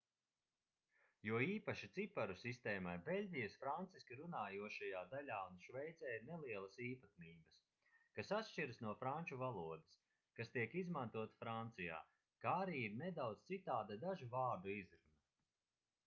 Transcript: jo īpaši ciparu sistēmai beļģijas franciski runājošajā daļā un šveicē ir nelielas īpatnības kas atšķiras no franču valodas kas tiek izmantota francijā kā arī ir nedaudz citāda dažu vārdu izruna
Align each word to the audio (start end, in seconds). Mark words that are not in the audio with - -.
jo 1.27 1.39
īpaši 1.47 1.87
ciparu 1.97 2.35
sistēmai 2.43 2.93
beļģijas 3.09 3.57
franciski 3.63 4.17
runājošajā 4.21 5.03
daļā 5.11 5.37
un 5.49 5.59
šveicē 5.67 6.13
ir 6.15 6.25
nelielas 6.31 6.79
īpatnības 6.87 7.51
kas 8.19 8.33
atšķiras 8.39 8.81
no 8.87 8.95
franču 9.03 9.39
valodas 9.43 9.93
kas 10.41 10.51
tiek 10.59 10.75
izmantota 10.83 11.39
francijā 11.45 11.99
kā 12.47 12.57
arī 12.65 12.81
ir 12.89 12.97
nedaudz 13.05 13.47
citāda 13.53 13.99
dažu 14.09 14.31
vārdu 14.35 14.77
izruna 14.79 15.13